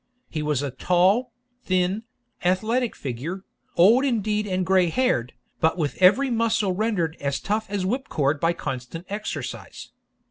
He 0.31 0.41
was 0.41 0.63
a 0.63 0.71
tall, 0.71 1.31
thin, 1.63 2.05
athletic 2.43 2.95
figure, 2.95 3.43
old 3.77 4.03
indeed 4.03 4.47
and 4.47 4.65
grey 4.65 4.89
haired, 4.89 5.33
but 5.59 5.77
with 5.77 5.95
every 6.01 6.31
muscle 6.31 6.71
rendered 6.71 7.15
as 7.19 7.39
tough 7.39 7.67
as 7.69 7.85
whip 7.85 8.09
cord 8.09 8.39
by 8.39 8.53
constant 8.53 9.05
exercise. 9.09 9.91